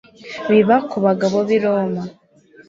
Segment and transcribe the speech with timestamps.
[0.49, 2.03] biba Ku bagabo bi Roma